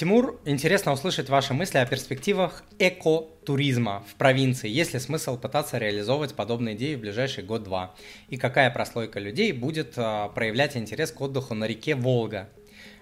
[0.00, 4.66] Тимур, интересно услышать ваши мысли о перспективах экотуризма в провинции.
[4.66, 7.94] Есть ли смысл пытаться реализовывать подобные идеи в ближайший год-два?
[8.30, 12.48] И какая прослойка людей будет а, проявлять интерес к отдыху на реке Волга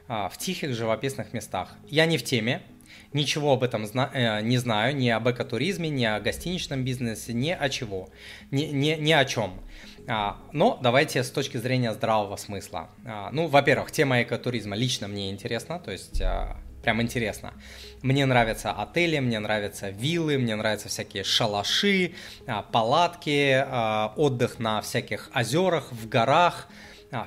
[0.09, 1.77] а, в тихих живописных местах?
[1.87, 2.63] Я не в теме,
[3.13, 7.53] ничего об этом зна- э, не знаю, ни об экотуризме, ни о гостиничном бизнесе, ни
[7.53, 8.09] о чего,
[8.51, 9.61] ни, ни, ни о чем.
[10.09, 12.89] А, но давайте с точки зрения здравого смысла.
[13.05, 16.57] А, ну, во-первых, тема экотуризма лично мне интересна, то есть а,
[16.89, 17.53] прям интересно.
[18.01, 22.15] Мне нравятся отели, мне нравятся виллы, мне нравятся всякие шалаши,
[22.73, 23.63] палатки,
[24.17, 26.67] отдых на всяких озерах, в горах.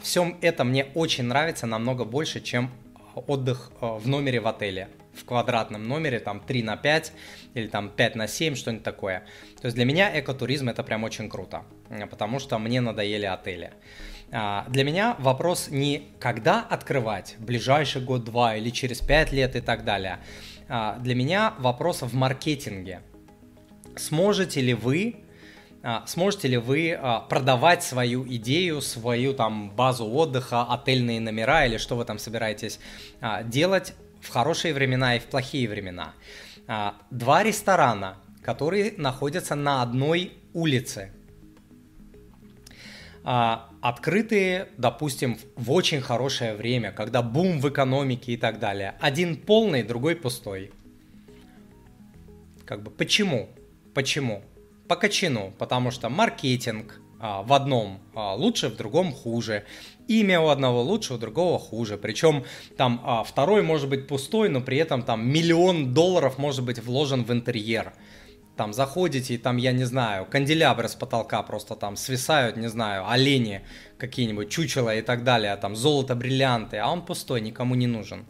[0.01, 2.71] Всем это мне очень нравится намного больше, чем
[3.13, 7.13] отдых в номере в отеле в квадратном номере, там 3 на 5
[7.53, 9.25] или там 5 на 7, что-нибудь такое.
[9.61, 11.63] То есть для меня экотуризм это прям очень круто,
[12.09, 13.71] потому что мне надоели отели.
[14.31, 19.83] А, для меня вопрос не когда открывать, ближайший год-два или через 5 лет и так
[19.83, 20.19] далее.
[20.69, 23.01] А, для меня вопрос в маркетинге.
[23.97, 25.17] Сможете ли вы
[25.83, 31.95] а, сможете ли вы продавать свою идею, свою там базу отдыха, отельные номера или что
[31.95, 32.79] вы там собираетесь
[33.45, 36.13] делать в хорошие времена и в плохие времена.
[36.67, 41.11] А, два ресторана, которые находятся на одной улице.
[43.23, 48.95] А, открытые, допустим, в очень хорошее время, когда бум в экономике и так далее.
[48.99, 50.71] Один полный, другой пустой.
[52.65, 53.49] Как бы почему?
[53.93, 54.43] Почему?
[54.87, 59.63] По качину, потому что маркетинг, а, в одном а, лучше, в другом хуже.
[60.07, 61.97] Имя у одного лучше, у другого хуже.
[61.97, 62.43] Причем
[62.77, 67.23] там а, второй может быть пустой, но при этом там миллион долларов может быть вложен
[67.23, 67.93] в интерьер.
[68.57, 73.07] Там заходите, и там, я не знаю, канделябры с потолка просто там свисают, не знаю,
[73.07, 73.61] олени
[73.97, 78.25] какие-нибудь, чучела и так далее, там золото, бриллианты, а он пустой, никому не нужен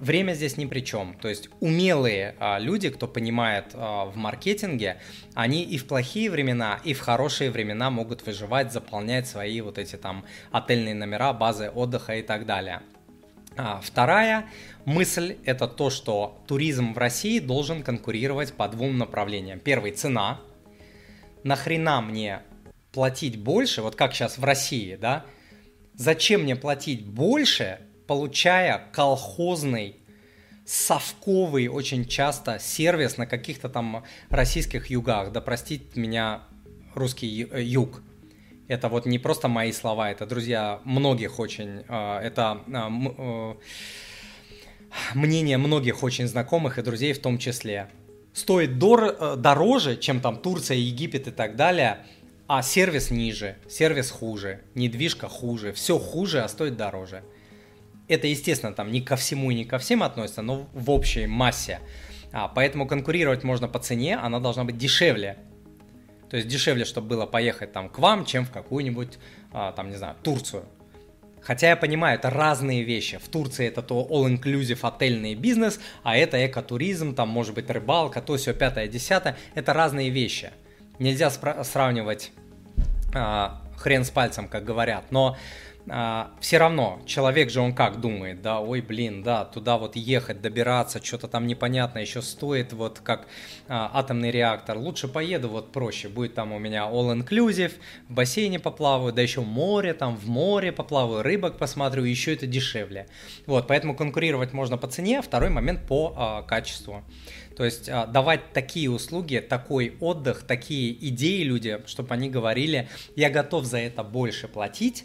[0.00, 1.14] время здесь ни при чем.
[1.14, 5.00] То есть умелые а, люди, кто понимает а, в маркетинге,
[5.34, 9.96] они и в плохие времена, и в хорошие времена могут выживать, заполнять свои вот эти
[9.96, 12.82] там отельные номера, базы отдыха и так далее.
[13.56, 14.46] А, вторая
[14.84, 19.60] мысль– это то, что туризм в России должен конкурировать по двум направлениям.
[19.60, 20.40] Первый– цена.
[21.44, 22.40] Нахрена мне
[22.92, 25.24] платить больше, вот как сейчас в России, да?
[25.94, 27.80] Зачем мне платить больше,
[28.10, 29.94] получая колхозный
[30.64, 35.30] совковый очень часто сервис на каких-то там российских югах.
[35.30, 36.40] Да простит меня
[36.96, 38.02] русский э, юг.
[38.66, 43.54] Это вот не просто мои слова, это, друзья, многих очень, э, это э,
[45.14, 47.90] мнение многих очень знакомых и друзей в том числе.
[48.32, 52.04] Стоит дор- дороже, чем там Турция, Египет и так далее,
[52.48, 57.22] а сервис ниже, сервис хуже, недвижка хуже, все хуже, а стоит дороже
[58.10, 61.80] это, естественно, там не ко всему и не ко всем относится, но в общей массе.
[62.32, 65.36] А, поэтому конкурировать можно по цене, она должна быть дешевле.
[66.28, 69.18] То есть дешевле, чтобы было поехать там к вам, чем в какую-нибудь,
[69.52, 70.64] а, там, не знаю, Турцию.
[71.40, 73.18] Хотя я понимаю, это разные вещи.
[73.18, 78.36] В Турции это то all-inclusive отельный бизнес, а это экотуризм, там может быть рыбалка, то
[78.36, 79.36] все пятое, десятое.
[79.54, 80.50] Это разные вещи.
[80.98, 82.30] Нельзя сравнивать
[83.14, 85.10] а, хрен с пальцем, как говорят.
[85.10, 85.36] Но
[85.92, 90.40] а, все равно человек же он как думает, да, ой, блин, да, туда вот ехать,
[90.40, 93.26] добираться, что-то там непонятно, еще стоит вот как
[93.66, 94.78] а, атомный реактор.
[94.78, 97.72] Лучше поеду вот проще, будет там у меня all inclusive,
[98.08, 103.08] в бассейне поплаваю, да еще море, там в море поплаваю, рыбок посмотрю, еще это дешевле.
[103.46, 107.02] Вот, поэтому конкурировать можно по цене, а второй момент по а, качеству.
[107.56, 113.28] То есть а, давать такие услуги, такой отдых, такие идеи людям, чтобы они говорили, я
[113.28, 115.04] готов за это больше платить,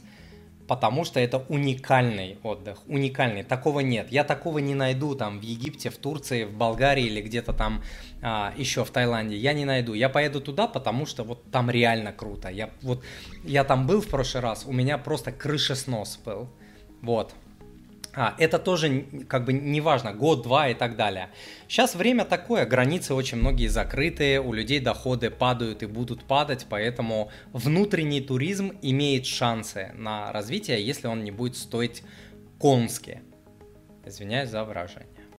[0.67, 4.11] потому что это уникальный отдых, уникальный, такого нет.
[4.11, 7.83] Я такого не найду там в Египте, в Турции, в Болгарии или где-то там
[8.21, 9.37] а, еще в Таиланде.
[9.37, 9.93] Я не найду.
[9.93, 12.49] Я поеду туда, потому что вот там реально круто.
[12.49, 13.03] Я вот
[13.43, 16.49] я там был в прошлый раз, у меня просто крышеснос был.
[17.01, 17.33] Вот.
[18.15, 21.29] А, это тоже как бы не важно, год, два и так далее.
[21.67, 27.29] Сейчас время такое, границы очень многие закрытые, у людей доходы падают и будут падать, поэтому
[27.51, 32.03] внутренний туризм имеет шансы на развитие, если он не будет стоить
[32.57, 33.21] конски.
[34.05, 35.14] Извиняюсь за выражение.